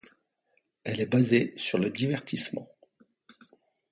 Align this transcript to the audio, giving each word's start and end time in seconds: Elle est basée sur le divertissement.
Elle 0.83 0.99
est 0.99 1.05
basée 1.05 1.53
sur 1.57 1.77
le 1.77 1.91
divertissement. 1.91 2.67